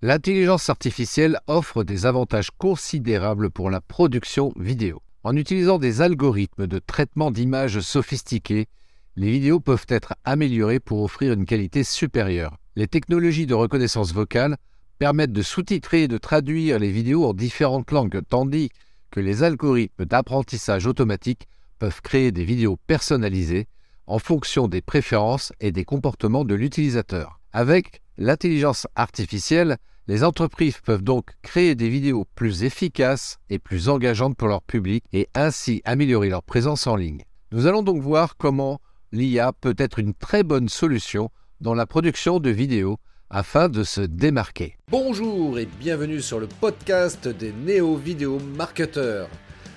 L'intelligence 0.00 0.70
artificielle 0.70 1.40
offre 1.48 1.82
des 1.82 2.06
avantages 2.06 2.52
considérables 2.56 3.50
pour 3.50 3.68
la 3.68 3.80
production 3.80 4.52
vidéo. 4.54 5.02
En 5.24 5.34
utilisant 5.34 5.80
des 5.80 6.02
algorithmes 6.02 6.68
de 6.68 6.78
traitement 6.78 7.32
d'images 7.32 7.80
sophistiqués, 7.80 8.68
les 9.16 9.28
vidéos 9.28 9.58
peuvent 9.58 9.86
être 9.88 10.14
améliorées 10.24 10.78
pour 10.78 11.02
offrir 11.02 11.32
une 11.32 11.46
qualité 11.46 11.82
supérieure. 11.82 12.58
Les 12.76 12.86
technologies 12.86 13.46
de 13.46 13.54
reconnaissance 13.54 14.14
vocale 14.14 14.56
permettent 15.00 15.32
de 15.32 15.42
sous-titrer 15.42 16.04
et 16.04 16.08
de 16.08 16.18
traduire 16.18 16.78
les 16.78 16.92
vidéos 16.92 17.24
en 17.24 17.34
différentes 17.34 17.90
langues, 17.90 18.20
tandis 18.28 18.70
que 19.10 19.18
les 19.18 19.42
algorithmes 19.42 20.04
d'apprentissage 20.04 20.86
automatique 20.86 21.48
peuvent 21.80 22.02
créer 22.02 22.30
des 22.30 22.44
vidéos 22.44 22.78
personnalisées 22.86 23.66
en 24.06 24.20
fonction 24.20 24.68
des 24.68 24.80
préférences 24.80 25.52
et 25.58 25.72
des 25.72 25.84
comportements 25.84 26.44
de 26.44 26.54
l'utilisateur. 26.54 27.40
Avec 27.52 28.00
l'intelligence 28.16 28.86
artificielle, 28.94 29.78
les 30.08 30.24
entreprises 30.24 30.78
peuvent 30.82 31.04
donc 31.04 31.32
créer 31.42 31.74
des 31.74 31.90
vidéos 31.90 32.24
plus 32.34 32.64
efficaces 32.64 33.36
et 33.50 33.58
plus 33.58 33.90
engageantes 33.90 34.38
pour 34.38 34.48
leur 34.48 34.62
public 34.62 35.04
et 35.12 35.28
ainsi 35.34 35.82
améliorer 35.84 36.30
leur 36.30 36.42
présence 36.42 36.86
en 36.86 36.96
ligne. 36.96 37.24
Nous 37.52 37.66
allons 37.66 37.82
donc 37.82 38.00
voir 38.00 38.38
comment 38.38 38.80
l'IA 39.12 39.52
peut 39.52 39.74
être 39.76 39.98
une 39.98 40.14
très 40.14 40.42
bonne 40.42 40.70
solution 40.70 41.28
dans 41.60 41.74
la 41.74 41.84
production 41.84 42.40
de 42.40 42.48
vidéos 42.48 42.96
afin 43.28 43.68
de 43.68 43.84
se 43.84 44.00
démarquer. 44.00 44.78
Bonjour 44.90 45.58
et 45.58 45.66
bienvenue 45.78 46.22
sur 46.22 46.40
le 46.40 46.46
podcast 46.46 47.28
des 47.28 47.52
néo-vidéo 47.52 48.38
marketeurs. 48.56 49.28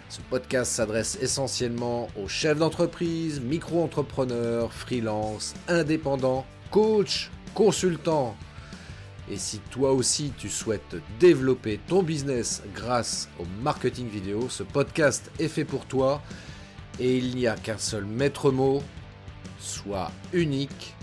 Ce 0.08 0.22
podcast 0.30 0.72
s'adresse 0.72 1.18
essentiellement 1.22 2.08
aux 2.22 2.30
chefs 2.30 2.58
d'entreprise, 2.58 3.42
micro-entrepreneurs, 3.42 4.72
freelance, 4.72 5.56
indépendants, 5.68 6.46
coachs, 6.70 7.30
consultants. 7.54 8.38
Et 9.30 9.38
si 9.38 9.60
toi 9.70 9.92
aussi 9.92 10.34
tu 10.38 10.50
souhaites 10.50 10.96
développer 11.20 11.80
ton 11.88 12.04
business 12.04 12.64
grâce 12.74 13.30
au 13.40 13.44
marketing 13.62 14.08
vidéo, 14.08 14.50
ce 14.50 14.64
podcast 14.64 15.32
est 15.40 15.48
fait 15.48 15.66
pour 15.66 15.86
toi 15.86 16.22
et 17.00 17.18
il 17.18 17.36
n'y 17.36 17.48
a 17.48 17.56
qu'un 17.56 17.78
seul 17.78 18.06
maître 18.06 18.52
mot, 18.52 18.82
sois 19.60 20.12
unique, 20.34 20.96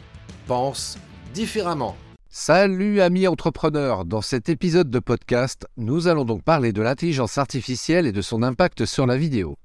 pense 0.46 0.98
différemment. 1.32 1.96
Salut 2.30 3.00
amis 3.00 3.26
entrepreneurs, 3.26 4.04
dans 4.04 4.20
cet 4.20 4.48
épisode 4.48 4.90
de 4.90 4.98
podcast, 4.98 5.66
nous 5.76 6.08
allons 6.08 6.24
donc 6.24 6.42
parler 6.42 6.72
de 6.72 6.82
l'intelligence 6.82 7.38
artificielle 7.38 8.06
et 8.06 8.12
de 8.12 8.22
son 8.22 8.42
impact 8.42 8.84
sur 8.84 9.06
la 9.06 9.16
vidéo. 9.16 9.58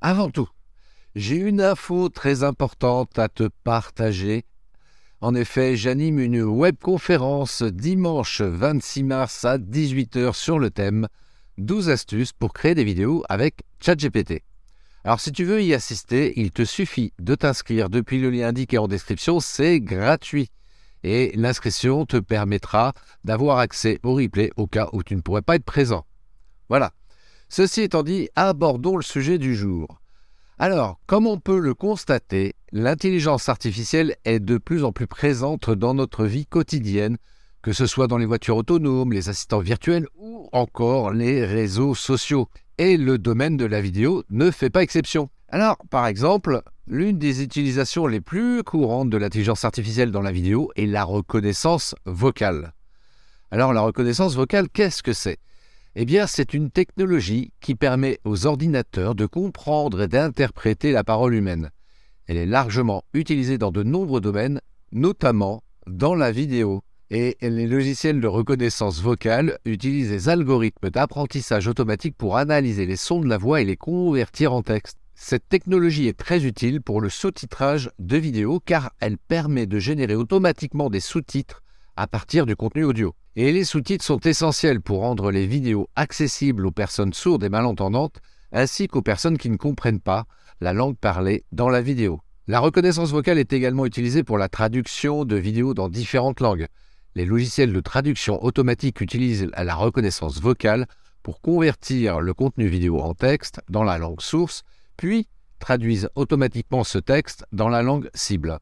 Avant 0.00 0.28
tout, 0.28 0.48
j'ai 1.14 1.36
une 1.36 1.60
info 1.60 2.08
très 2.08 2.42
importante 2.42 3.18
à 3.18 3.28
te 3.28 3.48
partager. 3.64 4.44
En 5.22 5.36
effet, 5.36 5.76
j'anime 5.76 6.18
une 6.18 6.42
webconférence 6.42 7.62
dimanche 7.62 8.40
26 8.40 9.04
mars 9.04 9.44
à 9.44 9.56
18h 9.56 10.34
sur 10.34 10.58
le 10.58 10.70
thème 10.70 11.06
12 11.58 11.90
astuces 11.90 12.32
pour 12.32 12.52
créer 12.52 12.74
des 12.74 12.82
vidéos 12.82 13.22
avec 13.28 13.62
ChatGPT. 13.78 14.42
Alors 15.04 15.20
si 15.20 15.30
tu 15.30 15.44
veux 15.44 15.62
y 15.62 15.74
assister, 15.74 16.32
il 16.40 16.50
te 16.50 16.64
suffit 16.64 17.12
de 17.20 17.36
t'inscrire 17.36 17.88
depuis 17.88 18.20
le 18.20 18.30
lien 18.30 18.48
indiqué 18.48 18.78
en 18.78 18.88
description, 18.88 19.38
c'est 19.38 19.78
gratuit 19.78 20.50
et 21.04 21.30
l'inscription 21.36 22.04
te 22.04 22.16
permettra 22.16 22.92
d'avoir 23.22 23.58
accès 23.58 24.00
au 24.02 24.14
replay 24.14 24.50
au 24.56 24.66
cas 24.66 24.88
où 24.92 25.04
tu 25.04 25.14
ne 25.14 25.20
pourrais 25.20 25.42
pas 25.42 25.54
être 25.54 25.64
présent. 25.64 26.04
Voilà. 26.68 26.90
Ceci 27.48 27.82
étant 27.82 28.02
dit, 28.02 28.28
abordons 28.34 28.96
le 28.96 29.04
sujet 29.04 29.38
du 29.38 29.54
jour. 29.54 30.00
Alors, 30.58 30.98
comme 31.06 31.28
on 31.28 31.38
peut 31.38 31.60
le 31.60 31.74
constater, 31.74 32.56
l'intelligence 32.72 33.50
artificielle 33.50 34.16
est 34.24 34.40
de 34.40 34.56
plus 34.56 34.82
en 34.82 34.92
plus 34.92 35.06
présente 35.06 35.70
dans 35.70 35.92
notre 35.94 36.24
vie 36.24 36.46
quotidienne, 36.46 37.18
que 37.60 37.72
ce 37.72 37.86
soit 37.86 38.06
dans 38.06 38.16
les 38.16 38.26
voitures 38.26 38.56
autonomes, 38.56 39.12
les 39.12 39.28
assistants 39.28 39.60
virtuels 39.60 40.08
ou 40.16 40.48
encore 40.52 41.12
les 41.12 41.44
réseaux 41.44 41.94
sociaux. 41.94 42.48
Et 42.78 42.96
le 42.96 43.18
domaine 43.18 43.58
de 43.58 43.66
la 43.66 43.80
vidéo 43.80 44.24
ne 44.30 44.50
fait 44.50 44.70
pas 44.70 44.82
exception. 44.82 45.28
Alors, 45.48 45.76
par 45.90 46.06
exemple, 46.06 46.62
l'une 46.86 47.18
des 47.18 47.42
utilisations 47.42 48.06
les 48.06 48.22
plus 48.22 48.62
courantes 48.64 49.10
de 49.10 49.18
l'intelligence 49.18 49.64
artificielle 49.64 50.10
dans 50.10 50.22
la 50.22 50.32
vidéo 50.32 50.70
est 50.74 50.86
la 50.86 51.04
reconnaissance 51.04 51.94
vocale. 52.06 52.72
Alors, 53.50 53.74
la 53.74 53.82
reconnaissance 53.82 54.34
vocale, 54.34 54.70
qu'est-ce 54.70 55.02
que 55.02 55.12
c'est? 55.12 55.38
Eh 55.94 56.06
bien, 56.06 56.26
c'est 56.26 56.54
une 56.54 56.70
technologie 56.70 57.52
qui 57.60 57.74
permet 57.74 58.18
aux 58.24 58.46
ordinateurs 58.46 59.14
de 59.14 59.26
comprendre 59.26 60.00
et 60.00 60.08
d'interpréter 60.08 60.90
la 60.90 61.04
parole 61.04 61.34
humaine. 61.34 61.70
Elle 62.26 62.36
est 62.36 62.46
largement 62.46 63.02
utilisée 63.14 63.58
dans 63.58 63.72
de 63.72 63.82
nombreux 63.82 64.20
domaines, 64.20 64.60
notamment 64.92 65.62
dans 65.86 66.14
la 66.14 66.32
vidéo. 66.32 66.82
Et 67.10 67.36
les 67.42 67.66
logiciels 67.66 68.20
de 68.20 68.26
reconnaissance 68.26 69.02
vocale 69.02 69.58
utilisent 69.66 70.08
des 70.08 70.28
algorithmes 70.30 70.88
d'apprentissage 70.88 71.68
automatique 71.68 72.16
pour 72.16 72.38
analyser 72.38 72.86
les 72.86 72.96
sons 72.96 73.20
de 73.20 73.28
la 73.28 73.36
voix 73.36 73.60
et 73.60 73.66
les 73.66 73.76
convertir 73.76 74.54
en 74.54 74.62
texte. 74.62 74.96
Cette 75.14 75.48
technologie 75.48 76.08
est 76.08 76.18
très 76.18 76.44
utile 76.44 76.80
pour 76.80 77.00
le 77.00 77.10
sous-titrage 77.10 77.90
de 77.98 78.16
vidéos 78.16 78.60
car 78.64 78.92
elle 78.98 79.18
permet 79.18 79.66
de 79.66 79.78
générer 79.78 80.14
automatiquement 80.14 80.90
des 80.90 81.00
sous-titres 81.00 81.62
à 81.96 82.06
partir 82.06 82.46
du 82.46 82.56
contenu 82.56 82.84
audio. 82.84 83.14
Et 83.36 83.52
les 83.52 83.64
sous-titres 83.64 84.04
sont 84.04 84.20
essentiels 84.20 84.80
pour 84.80 85.00
rendre 85.00 85.30
les 85.30 85.46
vidéos 85.46 85.88
accessibles 85.96 86.66
aux 86.66 86.70
personnes 86.70 87.12
sourdes 87.12 87.44
et 87.44 87.50
malentendantes 87.50 88.20
ainsi 88.52 88.88
qu'aux 88.88 89.02
personnes 89.02 89.38
qui 89.38 89.50
ne 89.50 89.56
comprennent 89.56 90.00
pas 90.00 90.24
la 90.62 90.72
langue 90.72 90.96
parlée 90.96 91.44
dans 91.50 91.68
la 91.68 91.82
vidéo. 91.82 92.20
La 92.46 92.60
reconnaissance 92.60 93.10
vocale 93.10 93.38
est 93.38 93.52
également 93.52 93.84
utilisée 93.84 94.22
pour 94.22 94.38
la 94.38 94.48
traduction 94.48 95.24
de 95.24 95.36
vidéos 95.36 95.74
dans 95.74 95.88
différentes 95.88 96.40
langues. 96.40 96.68
Les 97.16 97.24
logiciels 97.24 97.72
de 97.72 97.80
traduction 97.80 98.42
automatique 98.42 99.00
utilisent 99.00 99.50
la 99.56 99.74
reconnaissance 99.74 100.40
vocale 100.40 100.86
pour 101.24 101.40
convertir 101.40 102.20
le 102.20 102.32
contenu 102.32 102.68
vidéo 102.68 103.00
en 103.00 103.12
texte 103.14 103.60
dans 103.68 103.82
la 103.82 103.98
langue 103.98 104.20
source 104.20 104.62
puis 104.96 105.28
traduisent 105.58 106.08
automatiquement 106.14 106.84
ce 106.84 106.98
texte 106.98 107.44
dans 107.52 107.68
la 107.68 107.82
langue 107.82 108.08
cible. 108.14 108.58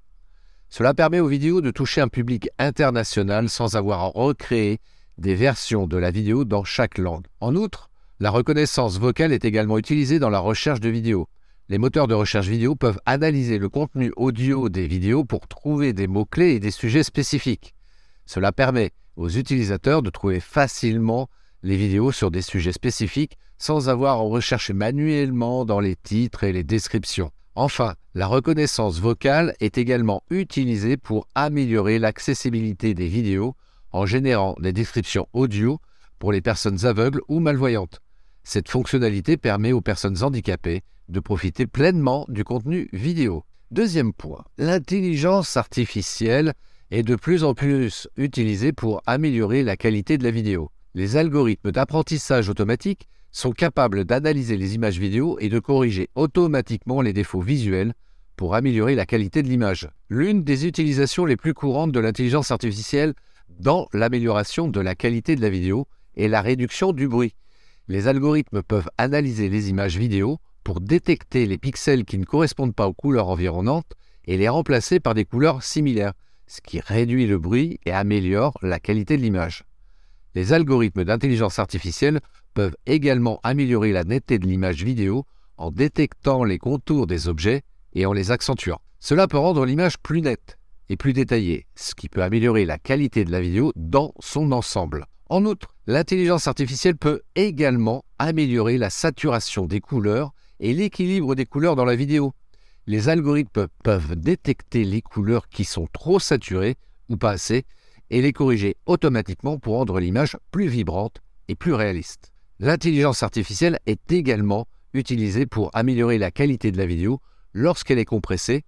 Cela 0.70 0.94
permet 0.94 1.20
aux 1.20 1.28
vidéos 1.28 1.60
de 1.60 1.70
toucher 1.70 2.00
un 2.00 2.08
public 2.08 2.48
international 2.58 3.50
sans 3.50 3.76
avoir 3.76 4.00
à 4.00 4.06
recréer 4.06 4.78
des 5.18 5.34
versions 5.34 5.86
de 5.86 5.98
la 5.98 6.10
vidéo 6.10 6.44
dans 6.44 6.64
chaque 6.64 6.96
langue. 6.96 7.26
En 7.40 7.54
outre, 7.56 7.90
la 8.20 8.30
reconnaissance 8.30 8.98
vocale 8.98 9.32
est 9.32 9.44
également 9.44 9.76
utilisée 9.76 10.18
dans 10.18 10.30
la 10.30 10.38
recherche 10.38 10.80
de 10.80 10.88
vidéos. 10.88 11.28
Les 11.70 11.78
moteurs 11.78 12.08
de 12.08 12.14
recherche 12.14 12.48
vidéo 12.48 12.74
peuvent 12.74 12.98
analyser 13.06 13.58
le 13.58 13.68
contenu 13.68 14.12
audio 14.16 14.68
des 14.68 14.88
vidéos 14.88 15.24
pour 15.24 15.46
trouver 15.46 15.92
des 15.92 16.08
mots-clés 16.08 16.54
et 16.54 16.58
des 16.58 16.72
sujets 16.72 17.04
spécifiques. 17.04 17.76
Cela 18.26 18.50
permet 18.50 18.90
aux 19.14 19.28
utilisateurs 19.28 20.02
de 20.02 20.10
trouver 20.10 20.40
facilement 20.40 21.28
les 21.62 21.76
vidéos 21.76 22.10
sur 22.10 22.32
des 22.32 22.42
sujets 22.42 22.72
spécifiques 22.72 23.38
sans 23.56 23.88
avoir 23.88 24.16
à 24.16 24.22
rechercher 24.22 24.72
manuellement 24.72 25.64
dans 25.64 25.78
les 25.78 25.94
titres 25.94 26.42
et 26.42 26.52
les 26.52 26.64
descriptions. 26.64 27.30
Enfin, 27.54 27.94
la 28.14 28.26
reconnaissance 28.26 28.98
vocale 28.98 29.54
est 29.60 29.78
également 29.78 30.24
utilisée 30.28 30.96
pour 30.96 31.28
améliorer 31.36 32.00
l'accessibilité 32.00 32.94
des 32.94 33.06
vidéos 33.06 33.54
en 33.92 34.06
générant 34.06 34.56
des 34.58 34.72
descriptions 34.72 35.28
audio 35.32 35.78
pour 36.18 36.32
les 36.32 36.40
personnes 36.40 36.84
aveugles 36.84 37.20
ou 37.28 37.38
malvoyantes. 37.38 38.00
Cette 38.42 38.68
fonctionnalité 38.68 39.36
permet 39.36 39.70
aux 39.70 39.80
personnes 39.80 40.24
handicapées 40.24 40.82
de 41.10 41.20
profiter 41.20 41.66
pleinement 41.66 42.24
du 42.28 42.44
contenu 42.44 42.88
vidéo. 42.92 43.44
Deuxième 43.70 44.12
point, 44.12 44.44
l'intelligence 44.58 45.56
artificielle 45.56 46.54
est 46.90 47.02
de 47.02 47.16
plus 47.16 47.44
en 47.44 47.54
plus 47.54 48.08
utilisée 48.16 48.72
pour 48.72 49.02
améliorer 49.06 49.62
la 49.62 49.76
qualité 49.76 50.18
de 50.18 50.24
la 50.24 50.30
vidéo. 50.30 50.70
Les 50.94 51.16
algorithmes 51.16 51.70
d'apprentissage 51.70 52.48
automatique 52.48 53.08
sont 53.30 53.52
capables 53.52 54.04
d'analyser 54.04 54.56
les 54.56 54.74
images 54.74 54.98
vidéo 54.98 55.38
et 55.38 55.48
de 55.48 55.58
corriger 55.60 56.08
automatiquement 56.16 57.00
les 57.00 57.12
défauts 57.12 57.40
visuels 57.40 57.94
pour 58.36 58.54
améliorer 58.54 58.94
la 58.94 59.06
qualité 59.06 59.42
de 59.42 59.48
l'image. 59.48 59.88
L'une 60.08 60.42
des 60.42 60.66
utilisations 60.66 61.26
les 61.26 61.36
plus 61.36 61.54
courantes 61.54 61.92
de 61.92 62.00
l'intelligence 62.00 62.50
artificielle 62.50 63.14
dans 63.60 63.86
l'amélioration 63.92 64.66
de 64.66 64.80
la 64.80 64.94
qualité 64.94 65.36
de 65.36 65.42
la 65.42 65.50
vidéo 65.50 65.86
est 66.16 66.28
la 66.28 66.40
réduction 66.40 66.92
du 66.92 67.06
bruit. 67.06 67.34
Les 67.86 68.08
algorithmes 68.08 68.62
peuvent 68.62 68.88
analyser 68.98 69.48
les 69.48 69.70
images 69.70 69.96
vidéo 69.96 70.38
détecter 70.78 71.46
les 71.46 71.58
pixels 71.58 72.04
qui 72.04 72.18
ne 72.18 72.24
correspondent 72.24 72.74
pas 72.74 72.86
aux 72.86 72.92
couleurs 72.92 73.28
environnantes 73.28 73.92
et 74.26 74.36
les 74.36 74.48
remplacer 74.48 75.00
par 75.00 75.14
des 75.14 75.24
couleurs 75.24 75.64
similaires, 75.64 76.12
ce 76.46 76.60
qui 76.60 76.78
réduit 76.78 77.26
le 77.26 77.38
bruit 77.38 77.80
et 77.86 77.90
améliore 77.90 78.56
la 78.62 78.78
qualité 78.78 79.16
de 79.16 79.22
l'image. 79.22 79.64
Les 80.36 80.52
algorithmes 80.52 81.04
d'intelligence 81.04 81.58
artificielle 81.58 82.20
peuvent 82.54 82.76
également 82.86 83.40
améliorer 83.42 83.90
la 83.90 84.04
netteté 84.04 84.38
de 84.38 84.46
l'image 84.46 84.84
vidéo 84.84 85.24
en 85.56 85.72
détectant 85.72 86.44
les 86.44 86.58
contours 86.58 87.08
des 87.08 87.26
objets 87.26 87.62
et 87.94 88.06
en 88.06 88.12
les 88.12 88.30
accentuant. 88.30 88.80
Cela 89.00 89.26
peut 89.26 89.38
rendre 89.38 89.64
l'image 89.64 89.98
plus 89.98 90.22
nette 90.22 90.58
et 90.88 90.96
plus 90.96 91.12
détaillée, 91.12 91.66
ce 91.74 91.94
qui 91.94 92.08
peut 92.08 92.22
améliorer 92.22 92.64
la 92.64 92.78
qualité 92.78 93.24
de 93.24 93.32
la 93.32 93.40
vidéo 93.40 93.72
dans 93.74 94.12
son 94.20 94.52
ensemble. 94.52 95.06
En 95.28 95.44
outre, 95.44 95.76
l'intelligence 95.86 96.48
artificielle 96.48 96.96
peut 96.96 97.22
également 97.36 98.04
améliorer 98.18 98.78
la 98.78 98.90
saturation 98.90 99.66
des 99.66 99.80
couleurs 99.80 100.32
et 100.60 100.74
l'équilibre 100.74 101.34
des 101.34 101.46
couleurs 101.46 101.74
dans 101.74 101.84
la 101.84 101.96
vidéo. 101.96 102.32
Les 102.86 103.08
algorithmes 103.08 103.68
peuvent 103.82 104.14
détecter 104.14 104.84
les 104.84 105.02
couleurs 105.02 105.48
qui 105.48 105.64
sont 105.64 105.88
trop 105.92 106.20
saturées 106.20 106.76
ou 107.08 107.16
pas 107.16 107.30
assez 107.30 107.64
et 108.10 108.22
les 108.22 108.32
corriger 108.32 108.76
automatiquement 108.86 109.58
pour 109.58 109.74
rendre 109.74 109.98
l'image 109.98 110.36
plus 110.50 110.68
vibrante 110.68 111.20
et 111.48 111.54
plus 111.54 111.72
réaliste. 111.72 112.32
L'intelligence 112.58 113.22
artificielle 113.22 113.78
est 113.86 114.12
également 114.12 114.66
utilisée 114.92 115.46
pour 115.46 115.70
améliorer 115.72 116.18
la 116.18 116.30
qualité 116.30 116.72
de 116.72 116.78
la 116.78 116.86
vidéo 116.86 117.20
lorsqu'elle 117.52 117.98
est 117.98 118.04
compressée 118.04 118.64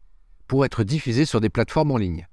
pour 0.46 0.64
être 0.64 0.84
diffusée 0.84 1.24
sur 1.24 1.40
des 1.40 1.50
plateformes 1.50 1.90
en 1.90 1.96
ligne. 1.96 2.26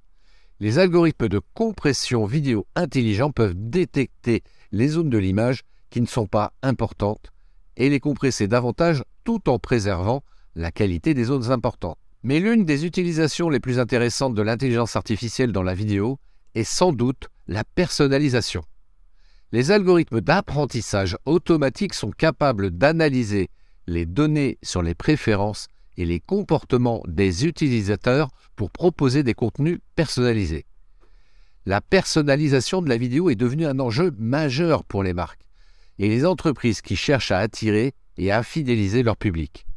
Les 0.60 0.78
algorithmes 0.78 1.30
de 1.30 1.42
compression 1.54 2.26
vidéo 2.26 2.68
intelligents 2.76 3.32
peuvent 3.32 3.56
détecter 3.56 4.44
les 4.72 4.90
zones 4.90 5.10
de 5.10 5.18
l'image 5.18 5.62
qui 5.90 6.02
ne 6.02 6.06
sont 6.06 6.28
pas 6.28 6.54
importantes 6.62 7.32
et 7.80 7.90
les 7.90 8.00
compresser 8.00 8.48
davantage 8.48 9.04
tout 9.24 9.50
en 9.50 9.58
préservant 9.58 10.22
la 10.56 10.72
qualité 10.72 11.14
des 11.14 11.24
zones 11.24 11.52
importantes. 11.52 11.98
Mais 12.22 12.40
l'une 12.40 12.66
des 12.66 12.86
utilisations 12.86 13.50
les 13.50 13.62
plus 13.62 13.80
intéressantes 13.80 14.36
de 14.36 14.42
l'intelligence 14.42 14.98
artificielle 14.98 15.54
dans 15.54 15.64
la 15.64 15.74
vidéo 15.74 16.20
est 16.54 16.66
sans 16.66 16.92
doute 16.92 17.30
la 17.48 17.64
personnalisation. 17.64 18.62
Les 19.52 19.72
algorithmes 19.72 20.22
d'apprentissage 20.22 21.18
automatique 21.26 21.94
sont 21.94 22.12
capables 22.12 22.70
d'analyser 22.70 23.50
les 23.88 24.06
données 24.06 24.60
sur 24.62 24.84
les 24.84 24.94
préférences 24.94 25.68
et 25.98 26.06
les 26.06 26.20
comportements 26.20 27.02
des 27.08 27.46
utilisateurs 27.46 28.30
pour 28.56 28.70
proposer 28.70 29.24
des 29.24 29.34
contenus 29.34 29.80
personnalisés. 29.96 30.66
La 31.66 31.82
personnalisation 31.82 32.82
de 32.82 32.90
la 32.90 32.98
vidéo 32.98 33.30
est 33.30 33.36
devenue 33.36 33.66
un 33.66 33.80
enjeu 33.80 34.14
majeur 34.18 34.84
pour 34.84 35.02
les 35.02 35.14
marques 35.14 35.49
et 36.00 36.08
les 36.08 36.26
entreprises 36.26 36.82
qui 36.82 36.96
cherchent 36.96 37.32
à 37.32 37.40
attirer 37.40 37.94
et 38.18 38.32
à 38.32 38.42
fidéliser 38.42 39.04
leur 39.04 39.18
public. 39.18 39.68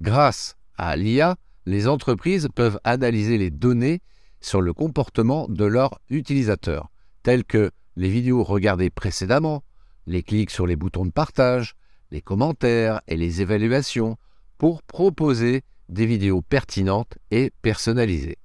Grâce 0.00 0.56
à 0.76 0.96
l'IA, 0.96 1.36
les 1.64 1.86
entreprises 1.86 2.48
peuvent 2.54 2.80
analyser 2.82 3.38
les 3.38 3.50
données 3.50 4.00
sur 4.40 4.60
le 4.60 4.72
comportement 4.72 5.46
de 5.48 5.64
leurs 5.64 5.98
utilisateurs, 6.10 6.90
tels 7.22 7.44
que 7.44 7.70
les 7.96 8.08
vidéos 8.08 8.42
regardées 8.42 8.90
précédemment, 8.90 9.62
les 10.06 10.24
clics 10.24 10.50
sur 10.50 10.66
les 10.66 10.74
boutons 10.74 11.06
de 11.06 11.12
partage, 11.12 11.74
les 12.10 12.20
commentaires 12.20 13.00
et 13.06 13.16
les 13.16 13.40
évaluations, 13.40 14.16
pour 14.58 14.82
proposer 14.82 15.62
des 15.88 16.06
vidéos 16.06 16.42
pertinentes 16.42 17.18
et 17.30 17.52
personnalisées. 17.62 18.38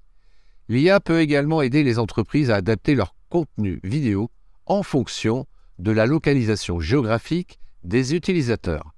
L'IA 0.69 0.99
peut 0.99 1.21
également 1.21 1.61
aider 1.61 1.83
les 1.83 1.97
entreprises 1.97 2.51
à 2.51 2.55
adapter 2.55 2.93
leur 2.93 3.15
contenu 3.29 3.79
vidéo 3.83 4.29
en 4.65 4.83
fonction 4.83 5.47
de 5.79 5.91
la 5.91 6.05
localisation 6.05 6.79
géographique 6.79 7.59
des 7.83 8.15
utilisateurs. 8.15 8.93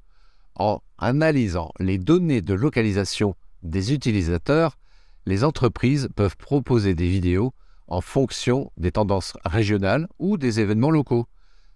En 0.55 0.81
analysant 0.97 1.71
les 1.79 1.97
données 1.97 2.41
de 2.41 2.53
localisation 2.53 3.35
des 3.63 3.93
utilisateurs, 3.93 4.77
les 5.25 5.43
entreprises 5.43 6.09
peuvent 6.15 6.37
proposer 6.37 6.95
des 6.95 7.07
vidéos 7.07 7.53
en 7.87 8.01
fonction 8.01 8.71
des 8.77 8.91
tendances 8.91 9.33
régionales 9.45 10.07
ou 10.19 10.37
des 10.37 10.59
événements 10.59 10.91
locaux. 10.91 11.27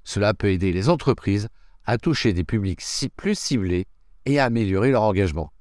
Cela 0.03 0.33
peut 0.33 0.51
aider 0.51 0.71
les 0.71 0.89
entreprises 0.89 1.47
à 1.85 1.97
toucher 1.97 2.33
des 2.33 2.43
publics 2.43 2.81
plus 3.15 3.37
ciblés 3.37 3.87
et 4.25 4.39
à 4.39 4.45
améliorer 4.45 4.91
leur 4.91 5.03
engagement. 5.03 5.51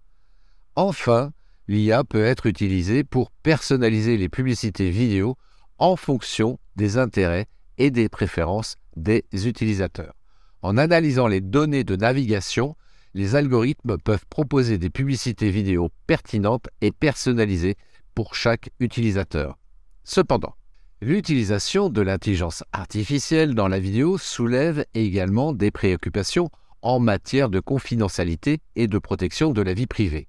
Enfin, 0.77 1.33
l'IA 1.69 2.05
peut 2.05 2.25
être 2.25 2.47
utilisée 2.47 3.05
pour 3.05 3.31
personnaliser 3.43 4.17
les 4.17 4.29
publicités 4.29 4.91
vidéo 4.91 5.37
en 5.79 5.97
fonction 5.97 6.59
des 6.77 6.97
intérêts 6.99 7.47
et 7.79 7.91
des 7.91 8.09
préférences 8.09 8.77
des 8.97 9.25
utilisateurs. 9.33 10.15
En 10.62 10.77
analysant 10.77 11.27
les 11.27 11.41
données 11.41 11.85
de 11.85 11.97
navigation, 11.97 12.77
les 13.15 13.35
algorithmes 13.35 13.99
peuvent 13.99 14.25
proposer 14.31 14.79
des 14.79 14.91
publicités 14.91 15.50
vidéo 15.50 15.91
pertinentes 16.06 16.69
et 16.81 16.93
personnalisées 16.93 17.77
pour 18.15 18.35
chaque 18.35 18.71
utilisateur. 18.81 19.59
Cependant, 20.05 20.55
l'utilisation 21.00 21.89
de 21.89 22.00
l'intelligence 22.00 22.65
artificielle 22.73 23.55
dans 23.55 23.69
la 23.69 23.81
vidéo 23.81 24.19
soulève 24.19 24.85
également 24.95 25.53
des 25.53 25.71
préoccupations 25.71 26.50
en 26.81 27.00
matière 27.00 27.49
de 27.49 27.61
confidentialité 27.61 28.61
et 28.77 28.87
de 28.87 28.99
protection 28.99 29.53
de 29.53 29.62
la 29.62 29.75
vie 29.75 29.87
privée. 29.87 30.29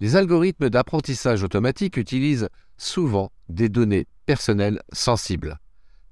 Les 0.00 0.14
algorithmes 0.14 0.70
d'apprentissage 0.70 1.42
automatique 1.42 1.96
utilisent 1.96 2.48
souvent 2.76 3.32
des 3.48 3.68
données 3.68 4.06
personnelles 4.26 4.80
sensibles, 4.92 5.58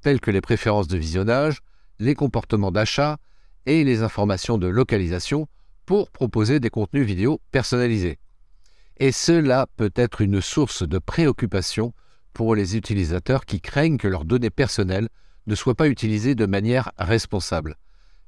telles 0.00 0.20
que 0.20 0.30
les 0.30 0.40
préférences 0.40 0.88
de 0.88 0.98
visionnage, 0.98 1.60
les 1.98 2.14
comportements 2.14 2.72
d'achat 2.72 3.18
et 3.66 3.84
les 3.84 4.02
informations 4.02 4.58
de 4.58 4.66
localisation 4.66 5.48
pour 5.84 6.10
proposer 6.10 6.60
des 6.60 6.70
contenus 6.70 7.06
vidéo 7.06 7.40
personnalisés. 7.50 8.18
Et 8.98 9.12
cela 9.12 9.66
peut 9.76 9.92
être 9.94 10.20
une 10.20 10.40
source 10.40 10.86
de 10.86 10.98
préoccupation 10.98 11.92
pour 12.32 12.54
les 12.54 12.76
utilisateurs 12.76 13.44
qui 13.44 13.60
craignent 13.60 13.98
que 13.98 14.08
leurs 14.08 14.24
données 14.24 14.50
personnelles 14.50 15.08
ne 15.46 15.54
soient 15.54 15.74
pas 15.74 15.88
utilisées 15.88 16.34
de 16.34 16.46
manière 16.46 16.92
responsable. 16.98 17.76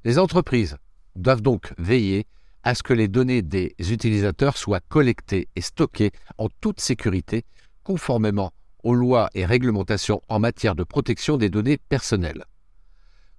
Les 0.03 0.17
entreprises 0.19 0.77
doivent 1.15 1.41
donc 1.41 1.73
veiller 1.77 2.25
à 2.63 2.75
ce 2.75 2.83
que 2.83 2.93
les 2.93 3.07
données 3.07 3.41
des 3.41 3.75
utilisateurs 3.79 4.57
soient 4.57 4.79
collectées 4.79 5.47
et 5.55 5.61
stockées 5.61 6.11
en 6.37 6.47
toute 6.61 6.79
sécurité, 6.79 7.45
conformément 7.83 8.51
aux 8.83 8.95
lois 8.95 9.29
et 9.33 9.45
réglementations 9.45 10.21
en 10.29 10.39
matière 10.39 10.75
de 10.75 10.83
protection 10.83 11.37
des 11.37 11.49
données 11.49 11.77
personnelles. 11.77 12.45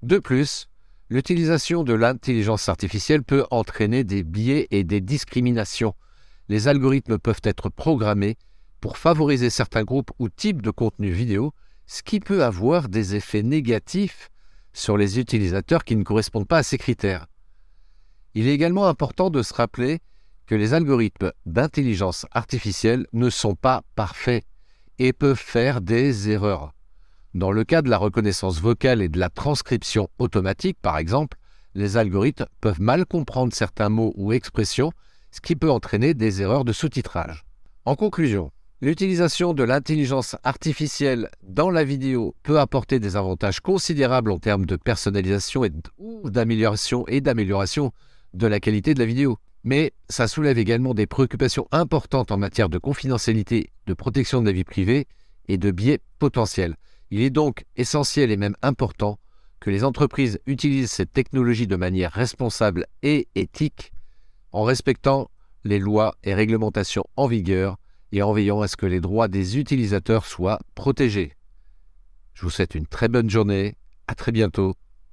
De 0.02 0.18
plus, 0.18 0.70
L'utilisation 1.12 1.82
de 1.82 1.92
l'intelligence 1.92 2.68
artificielle 2.68 3.24
peut 3.24 3.44
entraîner 3.50 4.04
des 4.04 4.22
biais 4.22 4.68
et 4.70 4.84
des 4.84 5.00
discriminations. 5.00 5.96
Les 6.48 6.68
algorithmes 6.68 7.18
peuvent 7.18 7.40
être 7.42 7.68
programmés 7.68 8.36
pour 8.80 8.96
favoriser 8.96 9.50
certains 9.50 9.82
groupes 9.82 10.12
ou 10.20 10.28
types 10.28 10.62
de 10.62 10.70
contenus 10.70 11.12
vidéo, 11.12 11.52
ce 11.88 12.04
qui 12.04 12.20
peut 12.20 12.44
avoir 12.44 12.88
des 12.88 13.16
effets 13.16 13.42
négatifs 13.42 14.30
sur 14.72 14.96
les 14.96 15.18
utilisateurs 15.18 15.82
qui 15.82 15.96
ne 15.96 16.04
correspondent 16.04 16.46
pas 16.46 16.58
à 16.58 16.62
ces 16.62 16.78
critères. 16.78 17.26
Il 18.34 18.46
est 18.46 18.54
également 18.54 18.86
important 18.86 19.30
de 19.30 19.42
se 19.42 19.52
rappeler 19.52 19.98
que 20.46 20.54
les 20.54 20.74
algorithmes 20.74 21.32
d'intelligence 21.44 22.24
artificielle 22.30 23.08
ne 23.12 23.30
sont 23.30 23.56
pas 23.56 23.82
parfaits 23.96 24.44
et 25.00 25.14
peuvent 25.14 25.34
faire 25.34 25.80
des 25.80 26.28
erreurs. 26.28 26.74
Dans 27.32 27.52
le 27.52 27.64
cas 27.64 27.80
de 27.80 27.88
la 27.88 27.96
reconnaissance 27.96 28.60
vocale 28.60 29.00
et 29.00 29.08
de 29.08 29.18
la 29.18 29.30
transcription 29.30 30.10
automatique, 30.18 30.76
par 30.82 30.98
exemple, 30.98 31.38
les 31.74 31.96
algorithmes 31.96 32.44
peuvent 32.60 32.82
mal 32.82 33.06
comprendre 33.06 33.54
certains 33.54 33.88
mots 33.88 34.12
ou 34.16 34.32
expressions, 34.32 34.92
ce 35.30 35.40
qui 35.40 35.56
peut 35.56 35.70
entraîner 35.70 36.12
des 36.12 36.42
erreurs 36.42 36.66
de 36.66 36.74
sous-titrage. 36.74 37.46
En 37.86 37.96
conclusion, 37.96 38.50
l'utilisation 38.82 39.54
de 39.54 39.62
l'intelligence 39.62 40.36
artificielle 40.44 41.30
dans 41.42 41.70
la 41.70 41.82
vidéo 41.82 42.34
peut 42.42 42.60
apporter 42.60 42.98
des 42.98 43.16
avantages 43.16 43.60
considérables 43.60 44.30
en 44.30 44.38
termes 44.38 44.66
de 44.66 44.76
personnalisation 44.76 45.64
et 45.64 45.72
d'amélioration 46.24 47.06
et 47.08 47.22
d'amélioration 47.22 47.92
de 48.34 48.46
la 48.46 48.60
qualité 48.60 48.92
de 48.92 48.98
la 48.98 49.06
vidéo. 49.06 49.38
Mais 49.62 49.92
ça 50.08 50.26
soulève 50.26 50.58
également 50.58 50.94
des 50.94 51.06
préoccupations 51.06 51.68
importantes 51.70 52.32
en 52.32 52.38
matière 52.38 52.68
de 52.68 52.78
confidentialité, 52.78 53.70
de 53.86 53.94
protection 53.94 54.40
de 54.40 54.46
la 54.46 54.52
vie 54.52 54.64
privée 54.64 55.06
et 55.48 55.58
de 55.58 55.70
biais 55.70 56.00
potentiels. 56.18 56.76
Il 57.10 57.20
est 57.20 57.30
donc 57.30 57.64
essentiel 57.76 58.30
et 58.30 58.36
même 58.36 58.56
important 58.62 59.18
que 59.58 59.70
les 59.70 59.84
entreprises 59.84 60.40
utilisent 60.46 60.90
cette 60.90 61.12
technologie 61.12 61.66
de 61.66 61.76
manière 61.76 62.12
responsable 62.12 62.86
et 63.02 63.28
éthique 63.34 63.92
en 64.52 64.62
respectant 64.62 65.30
les 65.64 65.78
lois 65.78 66.14
et 66.24 66.34
réglementations 66.34 67.04
en 67.16 67.26
vigueur 67.26 67.76
et 68.12 68.22
en 68.22 68.32
veillant 68.32 68.62
à 68.62 68.68
ce 68.68 68.76
que 68.76 68.86
les 68.86 69.00
droits 69.00 69.28
des 69.28 69.58
utilisateurs 69.58 70.24
soient 70.24 70.60
protégés. 70.74 71.36
Je 72.32 72.42
vous 72.42 72.50
souhaite 72.50 72.74
une 72.74 72.86
très 72.86 73.08
bonne 73.08 73.28
journée, 73.28 73.76
à 74.08 74.14
très 74.14 74.32
bientôt, 74.32 74.74